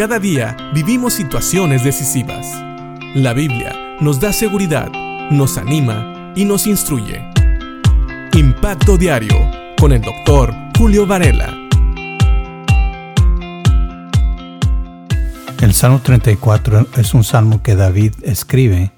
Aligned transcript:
Cada 0.00 0.18
día 0.18 0.56
vivimos 0.72 1.12
situaciones 1.12 1.84
decisivas. 1.84 2.46
La 3.14 3.34
Biblia 3.34 3.98
nos 4.00 4.18
da 4.18 4.32
seguridad, 4.32 4.90
nos 5.30 5.58
anima 5.58 6.32
y 6.34 6.46
nos 6.46 6.66
instruye. 6.66 7.20
Impacto 8.32 8.96
Diario 8.96 9.36
con 9.78 9.92
el 9.92 10.00
doctor 10.00 10.54
Julio 10.78 11.06
Varela. 11.06 11.54
El 15.60 15.74
Salmo 15.74 16.00
34 16.02 16.86
es 16.96 17.12
un 17.12 17.22
salmo 17.22 17.62
que 17.62 17.76
David 17.76 18.14
escribe 18.22 18.92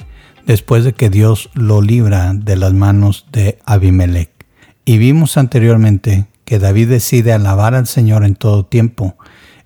después 0.46 0.84
de 0.84 0.92
que 0.92 1.10
Dios 1.10 1.50
lo 1.54 1.82
libra 1.82 2.32
de 2.32 2.54
las 2.54 2.74
manos 2.74 3.26
de 3.32 3.58
Abimelech. 3.64 4.30
Y 4.84 4.98
vimos 4.98 5.36
anteriormente 5.36 6.26
que 6.44 6.60
David 6.60 6.90
decide 6.90 7.32
alabar 7.32 7.74
al 7.74 7.88
Señor 7.88 8.24
en 8.24 8.36
todo 8.36 8.64
tiempo. 8.64 9.16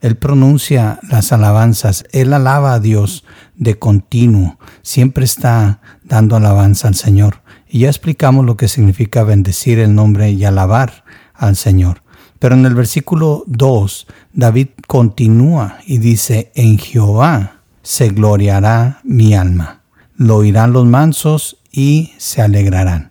Él 0.07 0.16
pronuncia 0.16 1.00
las 1.11 1.32
alabanzas, 1.32 2.04
él 2.12 2.32
alaba 2.32 2.75
a 2.75 2.79
Dios 2.79 3.25
de 3.57 3.76
continuo, 3.76 4.57
siempre 4.82 5.25
está 5.25 5.81
dando 6.04 6.36
alabanza 6.36 6.86
al 6.86 6.94
Señor. 6.94 7.43
Y 7.68 7.81
ya 7.81 7.89
explicamos 7.89 8.46
lo 8.46 8.57
que 8.57 8.68
significa 8.68 9.25
bendecir 9.25 9.81
el 9.81 9.96
nombre 9.96 10.31
y 10.31 10.45
alabar 10.45 11.03
al 11.34 11.57
Señor. 11.57 12.03
Pero 12.39 12.54
en 12.54 12.67
el 12.67 12.76
versículo 12.76 13.43
2, 13.48 14.07
David 14.32 14.68
continúa 14.86 15.79
y 15.84 15.98
dice, 15.98 16.53
en 16.54 16.79
Jehová 16.79 17.62
se 17.82 18.11
gloriará 18.11 19.00
mi 19.03 19.34
alma. 19.34 19.81
Lo 20.14 20.36
oirán 20.36 20.73
los 20.73 20.86
mansos 20.86 21.57
y 21.73 22.12
se 22.18 22.43
alegrarán. 22.43 23.11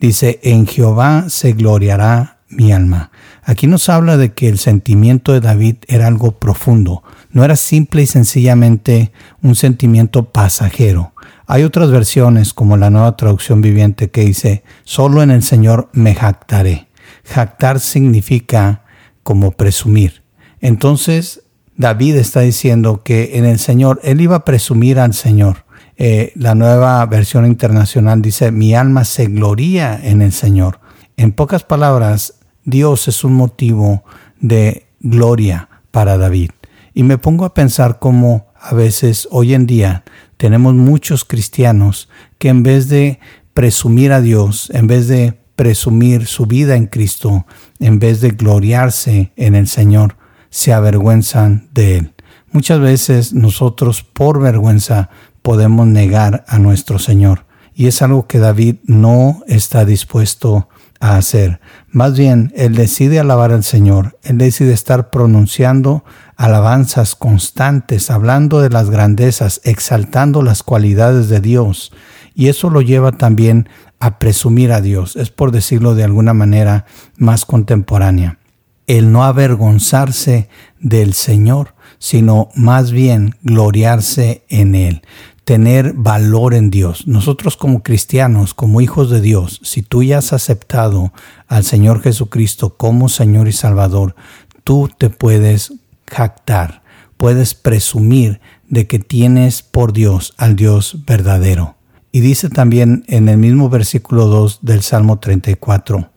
Dice, 0.00 0.38
en 0.44 0.68
Jehová 0.68 1.24
se 1.30 1.54
gloriará 1.54 2.37
mi 2.58 2.72
alma. 2.72 3.10
Aquí 3.44 3.66
nos 3.66 3.88
habla 3.88 4.18
de 4.18 4.34
que 4.34 4.48
el 4.48 4.58
sentimiento 4.58 5.32
de 5.32 5.40
David 5.40 5.76
era 5.86 6.08
algo 6.08 6.32
profundo, 6.32 7.02
no 7.30 7.44
era 7.44 7.56
simple 7.56 8.02
y 8.02 8.06
sencillamente 8.06 9.12
un 9.42 9.54
sentimiento 9.54 10.24
pasajero. 10.30 11.14
Hay 11.46 11.62
otras 11.62 11.90
versiones, 11.90 12.52
como 12.52 12.76
la 12.76 12.90
nueva 12.90 13.16
traducción 13.16 13.62
viviente, 13.62 14.10
que 14.10 14.22
dice, 14.22 14.64
solo 14.84 15.22
en 15.22 15.30
el 15.30 15.42
Señor 15.42 15.88
me 15.92 16.14
jactaré. 16.14 16.88
Jactar 17.24 17.80
significa 17.80 18.82
como 19.22 19.52
presumir. 19.52 20.22
Entonces, 20.60 21.44
David 21.76 22.16
está 22.16 22.40
diciendo 22.40 23.02
que 23.04 23.38
en 23.38 23.44
el 23.44 23.58
Señor, 23.58 24.00
él 24.02 24.20
iba 24.20 24.36
a 24.36 24.44
presumir 24.44 24.98
al 24.98 25.14
Señor. 25.14 25.64
Eh, 25.96 26.32
la 26.34 26.54
nueva 26.54 27.06
versión 27.06 27.46
internacional 27.46 28.20
dice, 28.20 28.50
mi 28.50 28.74
alma 28.74 29.04
se 29.04 29.26
gloría 29.26 29.98
en 30.02 30.22
el 30.22 30.32
Señor. 30.32 30.80
En 31.16 31.32
pocas 31.32 31.64
palabras, 31.64 32.37
Dios 32.68 33.08
es 33.08 33.24
un 33.24 33.32
motivo 33.32 34.04
de 34.40 34.88
gloria 35.00 35.70
para 35.90 36.18
David. 36.18 36.50
Y 36.92 37.02
me 37.02 37.16
pongo 37.16 37.46
a 37.46 37.54
pensar 37.54 37.98
cómo 37.98 38.48
a 38.60 38.74
veces 38.74 39.26
hoy 39.30 39.54
en 39.54 39.66
día 39.66 40.04
tenemos 40.36 40.74
muchos 40.74 41.24
cristianos 41.24 42.10
que 42.36 42.50
en 42.50 42.62
vez 42.62 42.90
de 42.90 43.20
presumir 43.54 44.12
a 44.12 44.20
Dios, 44.20 44.70
en 44.74 44.86
vez 44.86 45.08
de 45.08 45.38
presumir 45.56 46.26
su 46.26 46.44
vida 46.44 46.76
en 46.76 46.88
Cristo, 46.88 47.46
en 47.78 47.98
vez 48.00 48.20
de 48.20 48.32
gloriarse 48.32 49.32
en 49.36 49.54
el 49.54 49.66
Señor, 49.66 50.16
se 50.50 50.74
avergüenzan 50.74 51.70
de 51.72 51.96
Él. 51.96 52.12
Muchas 52.52 52.80
veces 52.80 53.32
nosotros 53.32 54.02
por 54.02 54.40
vergüenza 54.40 55.08
podemos 55.40 55.86
negar 55.86 56.44
a 56.46 56.58
nuestro 56.58 56.98
Señor. 56.98 57.46
Y 57.74 57.86
es 57.86 58.02
algo 58.02 58.26
que 58.26 58.38
David 58.38 58.76
no 58.84 59.42
está 59.46 59.86
dispuesto 59.86 60.68
a 61.00 61.16
hacer. 61.16 61.60
Más 61.90 62.18
bien, 62.18 62.52
él 62.56 62.74
decide 62.74 63.18
alabar 63.18 63.52
al 63.52 63.64
Señor, 63.64 64.18
él 64.22 64.38
decide 64.38 64.72
estar 64.72 65.10
pronunciando 65.10 66.04
alabanzas 66.36 67.14
constantes, 67.14 68.10
hablando 68.10 68.60
de 68.60 68.70
las 68.70 68.90
grandezas, 68.90 69.60
exaltando 69.64 70.42
las 70.42 70.62
cualidades 70.62 71.28
de 71.28 71.40
Dios. 71.40 71.92
Y 72.34 72.48
eso 72.48 72.70
lo 72.70 72.82
lleva 72.82 73.12
también 73.12 73.68
a 74.00 74.18
presumir 74.18 74.72
a 74.72 74.80
Dios, 74.80 75.16
es 75.16 75.30
por 75.30 75.50
decirlo 75.50 75.94
de 75.94 76.04
alguna 76.04 76.34
manera 76.34 76.86
más 77.16 77.44
contemporánea. 77.44 78.38
El 78.86 79.12
no 79.12 79.24
avergonzarse 79.24 80.48
del 80.80 81.14
Señor, 81.14 81.74
sino 81.98 82.48
más 82.54 82.92
bien 82.92 83.34
gloriarse 83.42 84.44
en 84.48 84.74
Él 84.74 85.02
tener 85.48 85.94
valor 85.94 86.52
en 86.52 86.68
Dios. 86.68 87.06
Nosotros 87.06 87.56
como 87.56 87.82
cristianos, 87.82 88.52
como 88.52 88.82
hijos 88.82 89.08
de 89.08 89.22
Dios, 89.22 89.62
si 89.64 89.80
tú 89.80 90.02
ya 90.02 90.18
has 90.18 90.34
aceptado 90.34 91.10
al 91.46 91.64
Señor 91.64 92.02
Jesucristo 92.02 92.76
como 92.76 93.08
Señor 93.08 93.48
y 93.48 93.52
Salvador, 93.52 94.14
tú 94.62 94.90
te 94.98 95.08
puedes 95.08 95.72
jactar, 96.06 96.82
puedes 97.16 97.54
presumir 97.54 98.42
de 98.68 98.86
que 98.86 98.98
tienes 98.98 99.62
por 99.62 99.94
Dios 99.94 100.34
al 100.36 100.54
Dios 100.54 101.06
verdadero. 101.06 101.76
Y 102.12 102.20
dice 102.20 102.50
también 102.50 103.04
en 103.06 103.30
el 103.30 103.38
mismo 103.38 103.70
versículo 103.70 104.26
2 104.26 104.58
del 104.60 104.82
Salmo 104.82 105.18
34, 105.18 106.10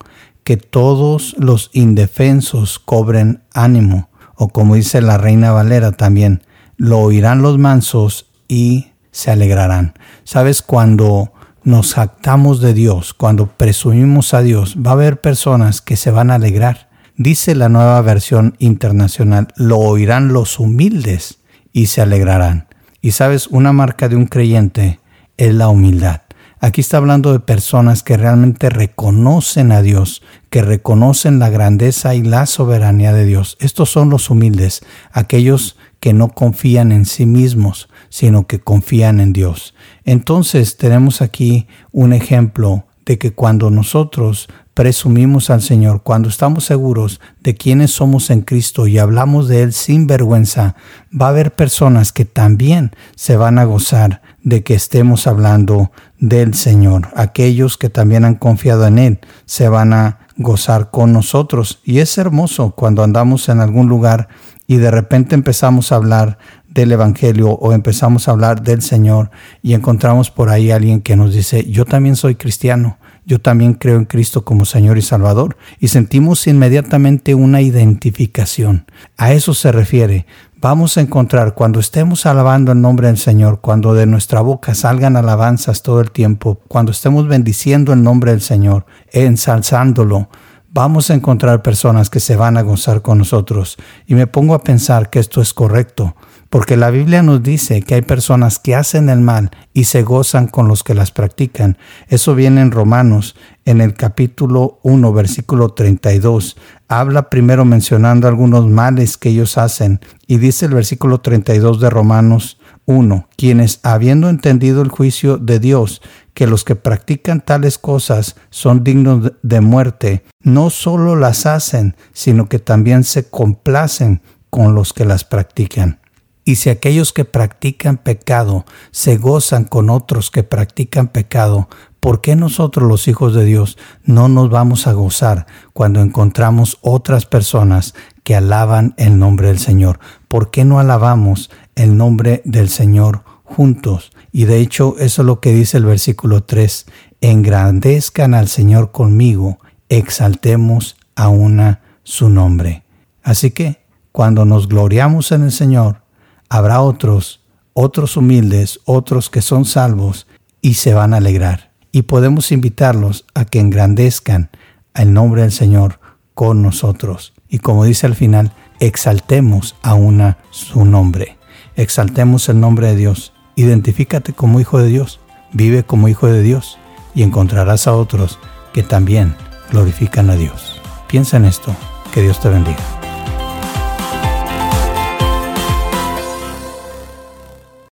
que 0.44 0.58
todos 0.58 1.34
los 1.38 1.70
indefensos 1.72 2.78
cobren 2.78 3.44
ánimo, 3.54 4.10
o 4.34 4.50
como 4.50 4.74
dice 4.74 5.00
la 5.00 5.16
Reina 5.16 5.52
Valera 5.52 5.92
también, 5.92 6.42
lo 6.76 6.98
oirán 6.98 7.40
los 7.40 7.56
mansos 7.56 8.26
y 8.46 8.91
se 9.12 9.30
alegrarán. 9.30 9.94
Sabes, 10.24 10.62
cuando 10.62 11.32
nos 11.62 11.94
jactamos 11.94 12.60
de 12.60 12.74
Dios, 12.74 13.14
cuando 13.14 13.46
presumimos 13.46 14.34
a 14.34 14.42
Dios, 14.42 14.76
va 14.84 14.90
a 14.90 14.94
haber 14.94 15.20
personas 15.20 15.80
que 15.80 15.96
se 15.96 16.10
van 16.10 16.32
a 16.32 16.34
alegrar. 16.34 16.90
Dice 17.16 17.54
la 17.54 17.68
nueva 17.68 18.00
versión 18.02 18.56
internacional, 18.58 19.48
lo 19.56 19.78
oirán 19.78 20.32
los 20.32 20.58
humildes 20.58 21.38
y 21.72 21.86
se 21.86 22.00
alegrarán. 22.00 22.66
Y 23.00 23.12
sabes, 23.12 23.46
una 23.46 23.72
marca 23.72 24.08
de 24.08 24.16
un 24.16 24.26
creyente 24.26 24.98
es 25.36 25.54
la 25.54 25.68
humildad. 25.68 26.22
Aquí 26.60 26.80
está 26.80 26.98
hablando 26.98 27.32
de 27.32 27.40
personas 27.40 28.04
que 28.04 28.16
realmente 28.16 28.70
reconocen 28.70 29.72
a 29.72 29.82
Dios, 29.82 30.22
que 30.48 30.62
reconocen 30.62 31.40
la 31.40 31.50
grandeza 31.50 32.14
y 32.14 32.22
la 32.22 32.46
soberanía 32.46 33.12
de 33.12 33.24
Dios. 33.24 33.56
Estos 33.58 33.90
son 33.90 34.10
los 34.10 34.30
humildes, 34.30 34.82
aquellos 35.10 35.76
que 36.02 36.12
no 36.12 36.30
confían 36.30 36.90
en 36.90 37.04
sí 37.04 37.26
mismos, 37.26 37.88
sino 38.08 38.48
que 38.48 38.58
confían 38.58 39.20
en 39.20 39.32
Dios. 39.32 39.72
Entonces 40.04 40.76
tenemos 40.76 41.22
aquí 41.22 41.68
un 41.92 42.12
ejemplo 42.12 42.86
de 43.06 43.18
que 43.18 43.32
cuando 43.32 43.70
nosotros 43.70 44.48
presumimos 44.74 45.48
al 45.48 45.62
Señor, 45.62 46.02
cuando 46.02 46.28
estamos 46.28 46.64
seguros 46.64 47.20
de 47.40 47.54
quiénes 47.54 47.92
somos 47.92 48.30
en 48.30 48.40
Cristo 48.40 48.88
y 48.88 48.98
hablamos 48.98 49.46
de 49.46 49.62
Él 49.62 49.72
sin 49.72 50.08
vergüenza, 50.08 50.74
va 51.12 51.26
a 51.26 51.28
haber 51.28 51.52
personas 51.52 52.10
que 52.10 52.24
también 52.24 52.90
se 53.14 53.36
van 53.36 53.60
a 53.60 53.64
gozar 53.64 54.22
de 54.42 54.64
que 54.64 54.74
estemos 54.74 55.28
hablando 55.28 55.92
del 56.18 56.54
Señor. 56.54 57.10
Aquellos 57.14 57.78
que 57.78 57.90
también 57.90 58.24
han 58.24 58.34
confiado 58.34 58.88
en 58.88 58.98
Él 58.98 59.20
se 59.44 59.68
van 59.68 59.92
a 59.92 60.18
gozar 60.36 60.90
con 60.90 61.12
nosotros. 61.12 61.80
Y 61.84 62.00
es 62.00 62.18
hermoso 62.18 62.72
cuando 62.72 63.02
andamos 63.02 63.48
en 63.48 63.60
algún 63.60 63.88
lugar 63.88 64.28
y 64.72 64.78
de 64.78 64.90
repente 64.90 65.34
empezamos 65.34 65.92
a 65.92 65.96
hablar 65.96 66.38
del 66.70 66.92
Evangelio 66.92 67.50
o 67.50 67.74
empezamos 67.74 68.26
a 68.26 68.30
hablar 68.30 68.62
del 68.62 68.80
Señor 68.80 69.30
y 69.60 69.74
encontramos 69.74 70.30
por 70.30 70.48
ahí 70.48 70.70
a 70.70 70.76
alguien 70.76 71.02
que 71.02 71.14
nos 71.14 71.34
dice, 71.34 71.70
yo 71.70 71.84
también 71.84 72.16
soy 72.16 72.36
cristiano, 72.36 72.96
yo 73.26 73.38
también 73.38 73.74
creo 73.74 73.98
en 73.98 74.06
Cristo 74.06 74.46
como 74.46 74.64
Señor 74.64 74.96
y 74.96 75.02
Salvador 75.02 75.58
y 75.78 75.88
sentimos 75.88 76.46
inmediatamente 76.46 77.34
una 77.34 77.60
identificación. 77.60 78.86
A 79.18 79.34
eso 79.34 79.52
se 79.52 79.72
refiere. 79.72 80.24
Vamos 80.58 80.96
a 80.96 81.02
encontrar 81.02 81.52
cuando 81.52 81.78
estemos 81.78 82.24
alabando 82.24 82.72
el 82.72 82.80
nombre 82.80 83.08
del 83.08 83.18
Señor, 83.18 83.60
cuando 83.60 83.92
de 83.92 84.06
nuestra 84.06 84.40
boca 84.40 84.74
salgan 84.74 85.18
alabanzas 85.18 85.82
todo 85.82 86.00
el 86.00 86.12
tiempo, 86.12 86.62
cuando 86.66 86.92
estemos 86.92 87.28
bendiciendo 87.28 87.92
el 87.92 88.02
nombre 88.02 88.30
del 88.30 88.40
Señor, 88.40 88.86
ensalzándolo, 89.10 90.30
vamos 90.72 91.10
a 91.10 91.14
encontrar 91.14 91.62
personas 91.62 92.08
que 92.08 92.20
se 92.20 92.36
van 92.36 92.56
a 92.56 92.62
gozar 92.62 93.02
con 93.02 93.18
nosotros. 93.18 93.76
Y 94.06 94.14
me 94.14 94.26
pongo 94.26 94.54
a 94.54 94.62
pensar 94.62 95.10
que 95.10 95.18
esto 95.18 95.40
es 95.40 95.52
correcto, 95.52 96.16
porque 96.48 96.76
la 96.76 96.90
Biblia 96.90 97.22
nos 97.22 97.42
dice 97.42 97.82
que 97.82 97.94
hay 97.94 98.02
personas 98.02 98.58
que 98.58 98.74
hacen 98.74 99.08
el 99.08 99.20
mal 99.20 99.50
y 99.72 99.84
se 99.84 100.02
gozan 100.02 100.48
con 100.48 100.68
los 100.68 100.82
que 100.82 100.94
las 100.94 101.10
practican. 101.10 101.78
Eso 102.08 102.34
viene 102.34 102.62
en 102.62 102.70
Romanos, 102.70 103.36
en 103.64 103.80
el 103.80 103.94
capítulo 103.94 104.80
1, 104.82 105.12
versículo 105.12 105.70
32. 105.70 106.56
Habla 106.88 107.30
primero 107.30 107.64
mencionando 107.64 108.28
algunos 108.28 108.66
males 108.66 109.16
que 109.16 109.30
ellos 109.30 109.56
hacen 109.58 110.00
y 110.26 110.38
dice 110.38 110.66
el 110.66 110.74
versículo 110.74 111.20
32 111.20 111.80
de 111.80 111.90
Romanos 111.90 112.58
1. 112.86 113.28
Quienes, 113.36 113.80
habiendo 113.82 114.28
entendido 114.28 114.82
el 114.82 114.88
juicio 114.88 115.36
de 115.36 115.58
Dios, 115.58 116.02
que 116.34 116.46
los 116.46 116.64
que 116.64 116.76
practican 116.76 117.40
tales 117.40 117.78
cosas 117.78 118.36
son 118.50 118.84
dignos 118.84 119.32
de 119.42 119.60
muerte, 119.60 120.24
no 120.40 120.70
solo 120.70 121.16
las 121.16 121.46
hacen, 121.46 121.96
sino 122.12 122.48
que 122.48 122.58
también 122.58 123.04
se 123.04 123.28
complacen 123.28 124.22
con 124.50 124.74
los 124.74 124.92
que 124.92 125.04
las 125.04 125.24
practican. 125.24 126.00
Y 126.44 126.56
si 126.56 126.70
aquellos 126.70 127.12
que 127.12 127.24
practican 127.24 127.98
pecado 127.98 128.64
se 128.90 129.16
gozan 129.16 129.64
con 129.64 129.90
otros 129.90 130.30
que 130.30 130.42
practican 130.42 131.08
pecado, 131.08 131.68
¿Por 132.02 132.20
qué 132.20 132.34
nosotros 132.34 132.88
los 132.88 133.06
hijos 133.06 133.32
de 133.32 133.44
Dios 133.44 133.78
no 134.02 134.26
nos 134.26 134.50
vamos 134.50 134.88
a 134.88 134.92
gozar 134.92 135.46
cuando 135.72 136.00
encontramos 136.00 136.78
otras 136.80 137.26
personas 137.26 137.94
que 138.24 138.34
alaban 138.34 138.94
el 138.96 139.20
nombre 139.20 139.46
del 139.46 139.60
Señor? 139.60 140.00
¿Por 140.26 140.50
qué 140.50 140.64
no 140.64 140.80
alabamos 140.80 141.48
el 141.76 141.96
nombre 141.96 142.42
del 142.44 142.70
Señor 142.70 143.22
juntos? 143.54 144.12
Y 144.32 144.44
de 144.44 144.58
hecho 144.58 144.96
eso 144.98 145.22
es 145.22 145.26
lo 145.26 145.40
que 145.40 145.52
dice 145.52 145.78
el 145.78 145.84
versículo 145.84 146.42
3. 146.42 146.86
Engrandezcan 147.20 148.34
al 148.34 148.48
Señor 148.48 148.90
conmigo, 148.92 149.58
exaltemos 149.88 150.96
a 151.14 151.28
una 151.28 151.80
su 152.02 152.28
nombre. 152.28 152.84
Así 153.22 153.50
que 153.50 153.84
cuando 154.10 154.44
nos 154.44 154.68
gloriamos 154.68 155.32
en 155.32 155.44
el 155.44 155.52
Señor, 155.52 156.02
habrá 156.48 156.80
otros, 156.80 157.40
otros 157.72 158.16
humildes, 158.16 158.80
otros 158.84 159.30
que 159.30 159.42
son 159.42 159.64
salvos 159.64 160.26
y 160.60 160.74
se 160.74 160.94
van 160.94 161.14
a 161.14 161.18
alegrar 161.18 161.72
y 161.92 162.02
podemos 162.02 162.50
invitarlos 162.50 163.26
a 163.34 163.44
que 163.44 163.60
engrandezcan 163.60 164.50
el 164.94 165.12
nombre 165.12 165.42
del 165.42 165.52
Señor 165.52 166.00
con 166.34 166.62
nosotros. 166.62 167.34
Y 167.48 167.58
como 167.58 167.84
dice 167.84 168.06
al 168.06 168.14
final, 168.14 168.52
exaltemos 168.80 169.76
a 169.82 169.94
una 169.94 170.38
su 170.50 170.86
nombre. 170.86 171.36
Exaltemos 171.76 172.48
el 172.48 172.58
nombre 172.58 172.88
de 172.88 172.96
Dios. 172.96 173.34
Identifícate 173.56 174.32
como 174.32 174.60
hijo 174.60 174.78
de 174.78 174.88
Dios. 174.88 175.20
Vive 175.52 175.84
como 175.84 176.08
hijo 176.08 176.26
de 176.26 176.42
Dios 176.42 176.78
y 177.14 177.22
encontrarás 177.22 177.86
a 177.86 177.94
otros 177.94 178.38
que 178.72 178.82
también 178.82 179.34
glorifican 179.70 180.30
a 180.30 180.36
Dios. 180.36 180.80
Piensa 181.08 181.36
en 181.36 181.44
esto. 181.44 181.74
Que 182.12 182.22
Dios 182.22 182.40
te 182.40 182.48
bendiga. 182.48 182.91